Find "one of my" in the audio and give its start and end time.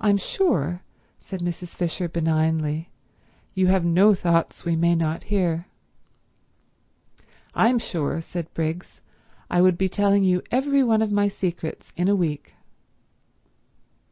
10.82-11.28